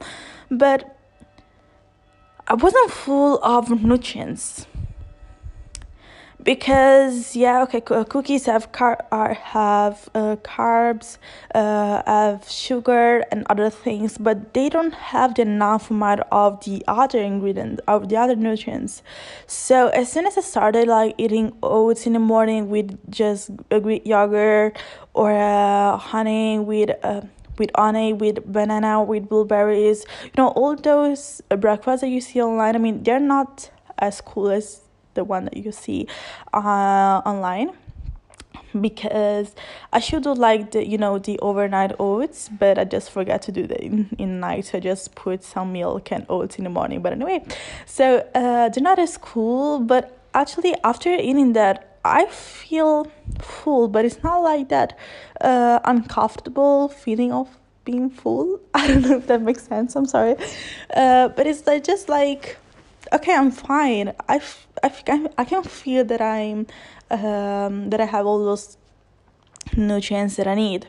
but 0.51 0.97
I 2.47 2.53
wasn't 2.53 2.91
full 2.91 3.39
of 3.43 3.69
nutrients 3.69 4.67
because 6.43 7.35
yeah 7.35 7.61
okay 7.61 7.81
uh, 7.87 8.03
cookies 8.03 8.45
have 8.45 8.71
car 8.71 9.05
are 9.11 9.33
have 9.33 10.09
uh, 10.13 10.35
carbs 10.37 11.17
uh, 11.55 12.03
have 12.05 12.47
sugar 12.49 13.23
and 13.31 13.45
other 13.49 13.69
things 13.69 14.17
but 14.17 14.53
they 14.53 14.67
don't 14.67 14.93
have 14.93 15.35
the 15.35 15.41
enough 15.41 15.89
amount 15.89 16.21
of 16.31 16.63
the 16.65 16.83
other 16.87 17.19
ingredients 17.19 17.81
of 17.87 18.09
the 18.09 18.17
other 18.17 18.35
nutrients 18.35 19.01
so 19.47 19.87
as 19.89 20.11
soon 20.11 20.25
as 20.25 20.37
i 20.37 20.41
started 20.41 20.87
like 20.87 21.15
eating 21.17 21.55
oats 21.63 22.05
in 22.05 22.13
the 22.13 22.19
morning 22.19 22.69
with 22.69 22.97
just 23.09 23.49
a 23.71 23.79
greek 23.79 24.05
yogurt 24.05 24.77
or 25.13 25.31
uh, 25.31 25.97
honey 25.97 26.59
with 26.59 26.89
uh, 27.03 27.21
with 27.59 27.69
honey, 27.75 28.13
with 28.13 28.43
banana, 28.51 29.03
with 29.03 29.29
blueberries. 29.29 30.05
You 30.23 30.31
know, 30.37 30.47
all 30.49 30.75
those 30.75 31.39
breakfasts 31.55 32.01
that 32.01 32.07
you 32.07 32.19
see 32.19 32.41
online, 32.41 32.75
I 32.75 32.79
mean, 32.79 33.03
they're 33.03 33.19
not 33.19 33.69
as 33.99 34.21
cool 34.21 34.49
as 34.49 34.81
the 35.13 35.23
one 35.23 35.45
that 35.45 35.57
you 35.57 35.71
see 35.71 36.07
uh, 36.53 37.21
online 37.25 37.71
because 38.79 39.55
I 39.91 39.99
should 39.99 40.23
do 40.23 40.33
like 40.33 40.71
the 40.71 40.85
you 40.87 40.97
know 40.97 41.19
the 41.19 41.39
overnight 41.39 41.93
oats, 41.99 42.49
but 42.49 42.77
I 42.77 42.83
just 42.83 43.11
forgot 43.11 43.41
to 43.43 43.51
do 43.51 43.67
that 43.67 43.79
in, 43.79 44.09
in 44.17 44.39
night. 44.39 44.65
So 44.65 44.77
I 44.77 44.81
just 44.81 45.15
put 45.15 45.43
some 45.43 45.73
milk 45.73 46.11
and 46.11 46.25
oats 46.29 46.57
in 46.57 46.63
the 46.63 46.69
morning. 46.69 47.01
But 47.01 47.13
anyway, 47.13 47.45
so 47.85 48.27
uh, 48.33 48.69
they're 48.69 48.83
not 48.83 48.99
as 48.99 49.17
cool. 49.17 49.79
But 49.79 50.17
actually, 50.33 50.75
after 50.83 51.09
eating 51.09 51.53
that, 51.53 51.97
I 52.03 52.25
feel 52.25 53.07
full, 53.39 53.87
but 53.87 54.05
it's 54.05 54.21
not 54.23 54.39
like 54.39 54.69
that 54.69 54.97
uh, 55.41 55.79
uncomfortable 55.85 56.89
feeling 56.89 57.31
of 57.31 57.47
being 57.85 58.09
full. 58.09 58.59
I 58.73 58.87
don't 58.87 59.01
know 59.03 59.17
if 59.17 59.27
that 59.27 59.41
makes 59.41 59.63
sense. 59.63 59.95
I'm 59.95 60.05
sorry, 60.05 60.35
uh, 60.95 61.29
but 61.29 61.47
it's 61.47 61.65
like 61.67 61.83
just 61.83 62.09
like 62.09 62.57
okay, 63.11 63.35
I'm 63.35 63.51
fine. 63.51 64.13
I, 64.29 64.41
I, 64.81 65.29
I 65.37 65.45
can 65.45 65.63
feel 65.63 66.05
that 66.05 66.21
I'm 66.21 66.67
um, 67.09 67.89
that 67.89 67.99
I 68.01 68.05
have 68.05 68.25
all 68.25 68.43
those 68.43 68.77
nutrients 69.75 70.35
that 70.37 70.47
I 70.47 70.55
need. 70.55 70.87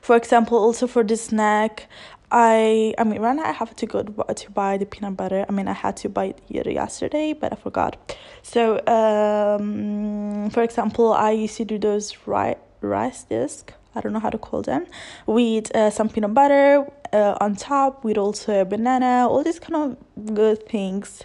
For 0.00 0.16
example, 0.16 0.58
also 0.58 0.86
for 0.86 1.02
the 1.02 1.16
snack, 1.16 1.88
I 2.30 2.94
I 2.98 3.04
mean 3.04 3.20
right 3.20 3.36
now 3.36 3.44
I 3.44 3.52
have 3.52 3.74
to 3.76 3.86
go 3.86 4.02
to 4.02 4.50
buy 4.50 4.76
the 4.76 4.86
peanut 4.86 5.16
butter. 5.16 5.44
I 5.48 5.52
mean 5.52 5.68
I 5.68 5.72
had 5.72 5.96
to 5.98 6.08
buy 6.08 6.34
it 6.48 6.66
yesterday, 6.66 7.32
but 7.32 7.52
I 7.52 7.56
forgot. 7.56 7.96
So 8.42 8.84
um, 8.86 10.50
for 10.50 10.62
example, 10.62 11.12
I 11.12 11.30
used 11.32 11.56
to 11.58 11.64
do 11.64 11.78
those 11.78 12.16
rice 12.26 12.56
rice 12.80 13.24
disc. 13.24 13.72
I 13.94 14.00
don't 14.00 14.12
know 14.12 14.20
how 14.20 14.30
to 14.30 14.38
call 14.38 14.62
them 14.62 14.86
with 15.26 15.74
uh, 15.74 15.90
some 15.90 16.08
peanut 16.08 16.34
butter 16.34 16.86
uh, 17.12 17.36
on 17.40 17.56
top 17.56 18.04
with 18.04 18.18
also 18.18 18.60
a 18.60 18.64
banana, 18.64 19.28
all 19.28 19.42
these 19.42 19.58
kind 19.58 19.76
of 19.76 20.34
good 20.34 20.68
things. 20.68 21.24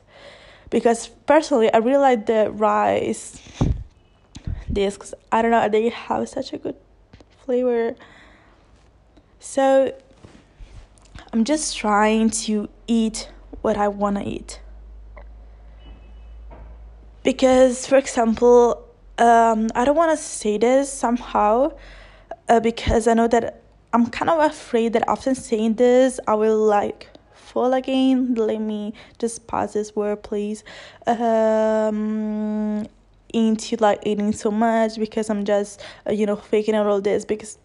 Because 0.69 1.07
personally, 1.25 1.71
I 1.73 1.77
really 1.77 1.97
like 1.97 2.25
the 2.25 2.51
rice 2.51 3.41
discs. 4.71 5.13
I 5.31 5.41
don't 5.41 5.51
know, 5.51 5.69
they 5.69 5.89
have 5.89 6.27
such 6.29 6.53
a 6.53 6.57
good 6.57 6.75
flavor. 7.45 7.95
So 9.39 9.93
I'm 11.31 11.43
just 11.43 11.77
trying 11.77 12.29
to 12.45 12.69
eat 12.87 13.29
what 13.61 13.77
I 13.77 13.87
want 13.87 14.17
to 14.17 14.23
eat. 14.23 14.61
Because, 17.23 17.87
for 17.87 17.97
example, 17.97 18.83
um, 19.17 19.69
I 19.75 19.85
don't 19.85 19.95
want 19.95 20.11
to 20.11 20.23
say 20.23 20.57
this 20.57 20.91
somehow 20.91 21.71
uh, 22.49 22.59
because 22.59 23.07
I 23.07 23.13
know 23.13 23.27
that 23.27 23.62
I'm 23.93 24.07
kind 24.07 24.31
of 24.31 24.39
afraid 24.39 24.93
that 24.93 25.07
after 25.07 25.35
saying 25.35 25.75
this, 25.75 26.19
I 26.27 26.33
will 26.33 26.57
like 26.57 27.09
fall 27.33 27.73
again. 27.73 28.33
Let 28.33 28.59
me 28.59 28.95
just 29.19 29.45
pause 29.45 29.73
this 29.73 29.95
word, 29.95 30.23
please. 30.23 30.63
Um, 31.05 32.87
into 33.31 33.75
like 33.77 33.99
eating 34.03 34.31
so 34.33 34.49
much 34.49 34.97
because 34.97 35.29
I'm 35.29 35.45
just 35.45 35.81
uh, 36.07 36.11
you 36.11 36.25
know 36.25 36.35
faking 36.35 36.73
out 36.73 36.87
all 36.87 37.01
this 37.01 37.23
because 37.23 37.59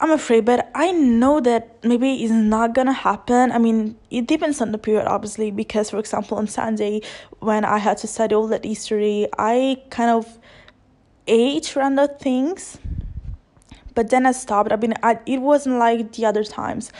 I'm 0.00 0.10
afraid, 0.10 0.44
but 0.44 0.70
I 0.74 0.92
know 0.92 1.40
that 1.40 1.82
maybe 1.82 2.22
it's 2.22 2.32
not 2.32 2.74
gonna 2.74 2.92
happen. 2.92 3.50
I 3.50 3.58
mean, 3.58 3.96
it 4.10 4.26
depends 4.26 4.60
on 4.60 4.72
the 4.72 4.78
period, 4.78 5.06
obviously, 5.06 5.50
because 5.50 5.88
for 5.90 5.98
example, 5.98 6.36
on 6.36 6.46
Sunday 6.46 7.00
when 7.38 7.64
I 7.64 7.78
had 7.78 7.96
to 7.98 8.06
study 8.06 8.34
all 8.34 8.46
that 8.48 8.66
history, 8.66 9.28
I 9.38 9.82
kind 9.88 10.10
of 10.10 10.38
ate 11.26 11.74
random 11.74 12.08
things 12.20 12.78
but 13.98 14.10
then 14.10 14.26
I 14.26 14.30
stopped. 14.30 14.70
I 14.70 14.76
mean, 14.76 14.94
I, 15.02 15.18
it 15.26 15.38
wasn't 15.38 15.80
like 15.80 16.12
the 16.12 16.24
other 16.24 16.44
times. 16.44 16.92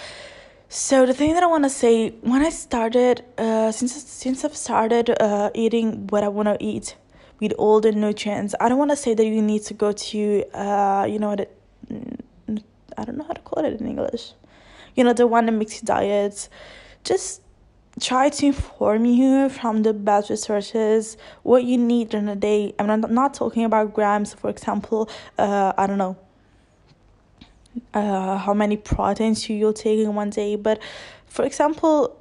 So 0.69 1.07
the 1.07 1.15
thing 1.15 1.33
that 1.35 1.45
I 1.45 1.47
want 1.47 1.63
to 1.63 1.71
say 1.71 2.09
when 2.23 2.43
I 2.43 2.51
started, 2.51 3.25
uh, 3.39 3.71
since 3.71 3.93
since 4.23 4.45
I've 4.45 4.57
started 4.57 5.07
uh, 5.23 5.51
eating 5.55 6.09
what 6.09 6.25
I 6.25 6.29
want 6.29 6.49
to 6.49 6.57
eat 6.59 6.97
with 7.39 7.53
all 7.53 7.81
the 7.81 7.93
nutrients, 7.93 8.57
I 8.59 8.69
don't 8.69 8.79
want 8.79 8.91
to 8.91 8.97
say 8.97 9.15
that 9.15 9.25
you 9.25 9.41
need 9.41 9.63
to 9.71 9.75
go 9.75 9.93
to, 9.93 10.45
uh, 10.65 11.07
you 11.09 11.21
know, 11.21 11.37
the, 11.37 11.47
I 12.99 13.05
don't 13.05 13.17
know 13.17 13.29
how 13.31 13.37
to 13.41 13.43
call 13.43 13.65
it 13.65 13.81
in 13.81 13.87
English, 13.87 14.33
you 14.97 15.05
know, 15.05 15.13
the 15.13 15.29
one 15.29 15.47
that 15.47 15.53
makes 15.53 15.81
you 15.81 15.87
diets. 15.87 16.51
Just 17.05 17.43
try 18.01 18.29
to 18.29 18.47
inform 18.47 19.05
you 19.05 19.51
from 19.51 19.85
the 19.85 19.93
best 19.93 20.31
resources 20.31 21.17
what 21.45 21.63
you 21.63 21.79
need 21.79 22.13
in 22.13 22.29
a 22.29 22.35
day. 22.35 22.75
I'm 22.77 22.89
not, 22.89 23.09
not 23.13 23.35
talking 23.35 23.65
about 23.65 23.95
grams, 23.95 24.35
for 24.35 24.51
example. 24.51 25.09
Uh, 25.39 25.73
I 25.79 25.87
don't 25.87 25.99
know 25.99 26.17
uh, 27.95 28.39
how 28.39 28.55
many 28.55 28.77
proteins 28.77 29.49
you'll 29.49 29.73
take 29.73 29.99
in 29.99 30.15
one 30.15 30.31
day. 30.31 30.57
But 30.57 30.81
for 31.27 31.45
example, 31.45 32.17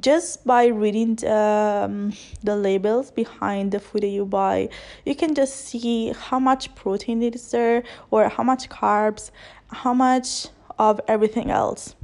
just 0.00 0.44
by 0.44 0.66
reading 0.66 1.14
the, 1.16 1.32
um, 1.32 2.12
the 2.42 2.56
labels 2.56 3.10
behind 3.10 3.72
the 3.72 3.80
food 3.80 4.02
that 4.02 4.08
you 4.08 4.24
buy, 4.24 4.68
you 5.04 5.14
can 5.14 5.34
just 5.34 5.66
see 5.66 6.12
how 6.12 6.38
much 6.38 6.74
protein 6.74 7.22
is 7.22 7.50
there, 7.50 7.84
or 8.10 8.28
how 8.28 8.42
much 8.42 8.68
carbs, 8.68 9.30
how 9.70 9.94
much 9.94 10.48
of 10.78 11.00
everything 11.06 11.50
else. 11.50 11.94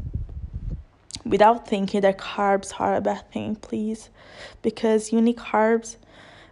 Without 1.24 1.66
thinking 1.66 2.00
that 2.00 2.18
carbs 2.18 2.72
are 2.80 2.96
a 2.96 3.00
bad 3.00 3.30
thing, 3.32 3.56
please, 3.56 4.10
because 4.62 5.12
you 5.12 5.20
need 5.20 5.36
carbs. 5.36 5.96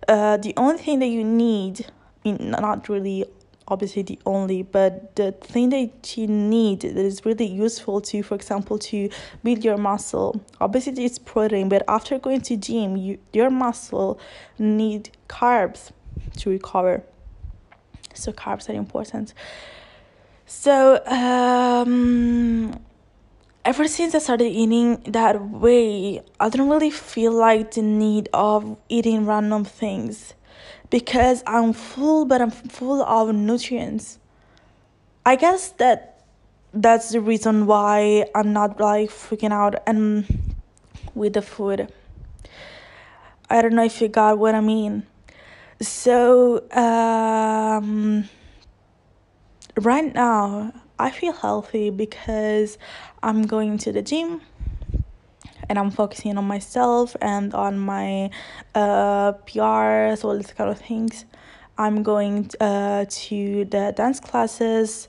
Uh, 0.09 0.37
the 0.37 0.55
only 0.57 0.79
thing 0.79 0.99
that 0.99 1.09
you 1.09 1.25
need, 1.25 1.87
not 2.25 2.89
really 2.89 3.25
obviously 3.71 4.03
the 4.03 4.19
only 4.27 4.63
but 4.63 5.15
the 5.17 5.33
thing 5.33 5.71
that 5.71 6.17
you 6.17 6.27
need 6.27 6.81
that 6.81 6.97
is 6.97 7.25
really 7.25 7.47
useful 7.47 8.01
to 8.01 8.23
for 8.23 8.35
example 8.35 8.79
to 8.79 9.09
build 9.45 9.65
your 9.65 9.77
muscle 9.77 10.41
obviously 10.61 11.05
it's 11.05 11.19
protein 11.19 11.69
but 11.69 11.83
after 11.89 12.19
going 12.19 12.41
to 12.41 12.57
gym 12.57 12.97
you 12.97 13.19
your 13.33 13.49
muscle 13.49 14.19
need 14.59 15.11
carbs 15.29 15.93
to 16.39 16.51
recover. 16.51 17.03
So 18.15 18.33
carbs 18.33 18.69
are 18.69 18.73
important. 18.73 19.35
So 20.47 21.05
um 21.07 22.79
ever 23.65 23.87
since 23.87 24.15
I 24.15 24.19
started 24.19 24.47
eating 24.47 25.03
that 25.07 25.41
way, 25.41 26.23
I 26.41 26.49
don't 26.49 26.69
really 26.69 26.91
feel 26.91 27.33
like 27.33 27.73
the 27.73 27.83
need 27.83 28.29
of 28.33 28.77
eating 28.89 29.27
random 29.27 29.65
things 29.65 30.35
because 30.91 31.43
I'm 31.47 31.73
full, 31.73 32.25
but 32.25 32.43
I'm 32.43 32.51
full 32.51 33.03
of 33.03 33.35
nutrients. 33.35 34.19
I 35.25 35.37
guess 35.37 35.71
that 35.73 36.25
that's 36.73 37.11
the 37.11 37.21
reason 37.21 37.67
why 37.67 38.27
I'm 38.35 38.53
not 38.53 38.81
like 38.81 39.11
freaking 39.11 39.53
out 39.53 39.77
and 39.87 40.27
with 41.15 41.35
the 41.35 41.43
food. 41.43 41.93
I 43.49 43.63
don't 43.63 43.75
know 43.75 43.85
if 43.85 44.01
you 44.01 44.09
got 44.09 44.39
what 44.39 44.55
I 44.55 44.61
mean. 44.61 45.07
So 45.81 46.69
um, 46.73 48.29
right 49.77 50.15
now 50.15 50.73
I 50.99 51.11
feel 51.11 51.33
healthy 51.33 51.91
because 51.91 52.79
I'm 53.23 53.47
going 53.47 53.79
to 53.79 53.93
the 53.93 54.03
gym 54.03 54.43
and 55.71 55.79
I'm 55.79 55.93
focusing 55.93 56.37
on 56.37 56.47
myself 56.47 57.17
and 57.23 57.55
on 57.55 57.79
my 57.79 58.29
uh, 58.75 59.33
PRs, 59.47 60.25
all 60.25 60.37
these 60.37 60.53
kind 60.53 60.69
of 60.69 60.81
things. 60.81 61.25
I'm 61.79 62.03
going 62.03 62.51
uh, 62.61 63.05
to 63.09 63.65
the 63.67 63.95
dance 63.97 64.19
classes 64.19 65.09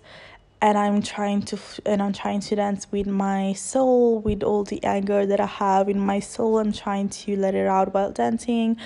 and 0.62 0.78
I'm 0.78 1.02
trying 1.02 1.42
to 1.42 1.58
and 1.84 2.00
I'm 2.00 2.14
trying 2.14 2.42
to 2.42 2.56
dance 2.56 2.86
with 2.92 3.08
my 3.08 3.54
soul 3.54 4.20
with 4.20 4.44
all 4.44 4.64
the 4.64 4.82
anger 4.84 5.26
that 5.26 5.40
I 5.40 5.48
have 5.48 5.90
in 5.90 6.00
my 6.00 6.20
soul. 6.20 6.60
I'm 6.60 6.72
trying 6.72 7.10
to 7.10 7.36
let 7.36 7.56
it 7.56 7.66
out 7.66 7.96
while 7.96 8.12
dancing. 8.12 8.78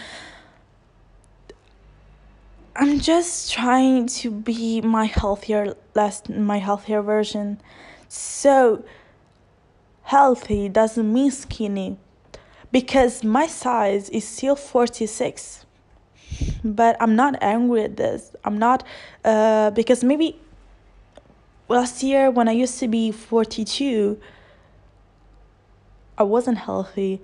I'm 2.77 3.01
just 3.01 3.51
trying 3.51 4.07
to 4.21 4.31
be 4.31 4.79
my 4.79 5.05
healthier 5.05 5.75
last 5.93 6.29
my 6.29 6.59
healthier 6.59 7.01
version. 7.01 7.59
So 8.07 8.85
healthy 10.05 10.69
doesn't 10.69 11.11
mean 11.11 11.31
skinny 11.31 11.97
because 12.71 13.23
my 13.23 13.47
size 13.47 14.07
is 14.09 14.27
still 14.27 14.55
46 14.55 15.65
but 16.63 16.95
i'm 16.99 17.15
not 17.15 17.35
angry 17.41 17.83
at 17.83 17.97
this. 17.97 18.35
I'm 18.43 18.59
not 18.59 18.83
uh, 19.23 19.71
because 19.71 20.03
maybe 20.03 20.39
last 21.69 22.03
year 22.03 22.29
when 22.29 22.47
i 22.47 22.51
used 22.51 22.79
to 22.81 22.87
be 22.87 23.11
42 23.11 24.19
i 26.17 26.23
wasn't 26.23 26.59
healthy. 26.59 27.21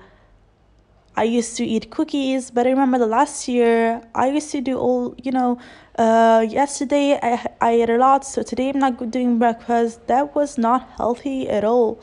I 1.16 1.24
used 1.24 1.58
to 1.58 1.66
eat 1.66 1.92
cookies 1.92 2.50
but 2.50 2.66
i 2.66 2.72
remember 2.72 2.98
the 2.98 3.06
last 3.06 3.48
year 3.48 4.02
i 4.16 4.28
used 4.30 4.50
to 4.54 4.62
do 4.62 4.80
all 4.80 5.14
you 5.22 5.32
know 5.32 5.60
uh, 6.00 6.44
yesterday 6.50 7.20
I, 7.22 7.48
I 7.62 7.72
ate 7.74 7.90
a 7.92 7.98
lot 7.98 8.26
so 8.26 8.42
today 8.42 8.70
i'm 8.70 8.80
not 8.80 9.12
doing 9.12 9.38
breakfast. 9.38 10.08
That 10.08 10.34
was 10.34 10.58
not 10.58 10.90
healthy 10.98 11.48
at 11.48 11.64
all 11.64 12.02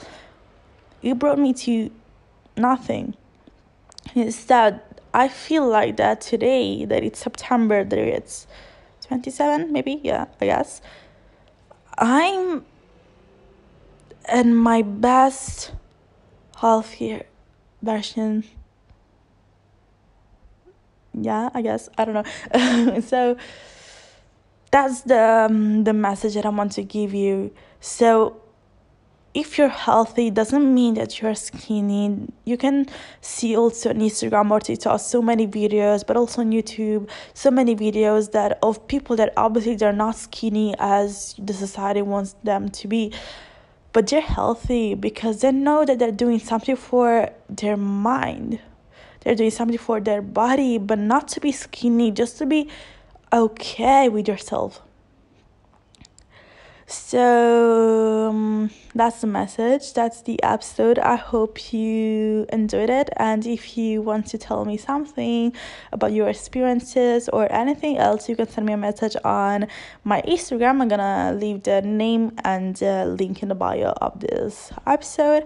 it 1.02 1.18
brought 1.18 1.38
me 1.38 1.52
to 1.54 1.90
nothing. 2.56 3.14
Instead, 4.14 4.80
I 5.14 5.28
feel 5.28 5.66
like 5.66 5.96
that 5.96 6.20
today, 6.20 6.84
that 6.84 7.02
it's 7.02 7.18
September, 7.18 7.84
that 7.84 7.98
it's 7.98 8.46
27, 9.02 9.72
maybe, 9.72 10.00
yeah, 10.02 10.26
I 10.40 10.46
guess. 10.46 10.80
I'm 11.96 12.64
in 14.32 14.54
my 14.54 14.82
best 14.82 15.72
healthier 16.56 17.24
version. 17.82 18.44
Yeah, 21.14 21.50
I 21.54 21.62
guess. 21.62 21.88
I 21.98 22.04
don't 22.04 22.14
know. 22.14 23.00
so 23.06 23.36
that's 24.70 25.02
the 25.02 25.46
um, 25.48 25.84
the 25.84 25.92
message 25.92 26.34
that 26.34 26.46
I 26.46 26.50
want 26.50 26.72
to 26.72 26.82
give 26.82 27.14
you. 27.14 27.52
So 27.80 28.40
if 29.38 29.56
you're 29.56 29.68
healthy 29.68 30.30
doesn't 30.30 30.74
mean 30.74 30.94
that 30.94 31.22
you're 31.22 31.34
skinny. 31.36 32.26
You 32.44 32.56
can 32.56 32.86
see 33.20 33.56
also 33.56 33.90
on 33.90 33.98
instagram 33.98 34.50
or 34.50 34.58
tiktok 34.58 34.98
so 34.98 35.22
many 35.22 35.46
videos 35.46 36.04
but 36.04 36.16
also 36.16 36.40
on 36.40 36.50
youtube 36.50 37.08
so 37.34 37.48
many 37.50 37.76
videos 37.76 38.32
that 38.32 38.58
of 38.64 38.88
people 38.88 39.14
that 39.14 39.32
obviously 39.36 39.76
they're 39.76 39.92
not 39.92 40.16
skinny 40.16 40.74
as 40.80 41.36
the 41.38 41.52
society 41.52 42.02
wants 42.02 42.34
them 42.42 42.68
to 42.70 42.88
be. 42.88 43.12
But 43.92 44.08
they're 44.08 44.20
healthy 44.20 44.94
because 44.94 45.40
they 45.40 45.52
know 45.52 45.84
that 45.84 45.98
they're 45.98 46.12
doing 46.12 46.40
something 46.40 46.76
for 46.76 47.30
their 47.48 47.76
mind. 47.76 48.60
They're 49.20 49.34
doing 49.34 49.50
something 49.50 49.78
for 49.78 50.00
their 50.00 50.20
body 50.20 50.78
but 50.78 50.98
not 50.98 51.28
to 51.28 51.40
be 51.40 51.52
skinny 51.52 52.10
just 52.10 52.38
to 52.38 52.46
be 52.46 52.68
okay 53.32 54.08
with 54.08 54.26
yourself 54.26 54.82
so 56.88 58.28
um, 58.30 58.70
that's 58.94 59.20
the 59.20 59.26
message. 59.26 59.92
That's 59.92 60.22
the 60.22 60.42
episode. 60.42 60.98
I 60.98 61.16
hope 61.16 61.72
you 61.72 62.46
enjoyed 62.50 62.88
it. 62.88 63.10
And 63.18 63.46
if 63.46 63.76
you 63.76 64.00
want 64.00 64.26
to 64.28 64.38
tell 64.38 64.64
me 64.64 64.78
something 64.78 65.52
about 65.92 66.12
your 66.12 66.28
experiences 66.28 67.28
or 67.28 67.50
anything 67.52 67.98
else, 67.98 68.28
you 68.28 68.36
can 68.36 68.48
send 68.48 68.66
me 68.66 68.72
a 68.72 68.78
message 68.78 69.16
on 69.22 69.66
my 70.02 70.22
Instagram. 70.22 70.80
I'm 70.80 70.88
gonna 70.88 71.36
leave 71.38 71.64
the 71.64 71.82
name 71.82 72.32
and 72.42 72.74
the 72.76 73.04
link 73.04 73.42
in 73.42 73.50
the 73.50 73.54
bio 73.54 73.92
of 74.00 74.20
this 74.20 74.72
episode. 74.86 75.44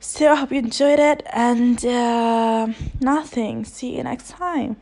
So 0.00 0.32
I 0.32 0.36
hope 0.36 0.52
you 0.52 0.58
enjoyed 0.60 1.00
it 1.00 1.22
and 1.32 1.84
uh, 1.84 2.68
nothing. 3.00 3.64
See 3.64 3.96
you 3.96 4.04
next 4.04 4.30
time. 4.30 4.76